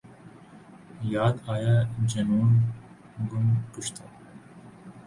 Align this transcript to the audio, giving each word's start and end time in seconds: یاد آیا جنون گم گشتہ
یاد 1.13 1.35
آیا 1.53 1.75
جنون 2.09 2.49
گم 3.29 3.47
گشتہ 3.73 4.03